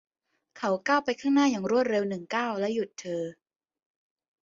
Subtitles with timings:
[0.57, 3.23] เขาก้าวไปข้างหน้าอย่างรวดเร็วหนึ่งก้าวและหยุดเธอ